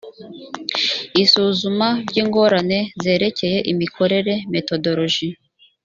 [1.23, 5.29] isuzuma ry ingorane zerekeye imikorere methodology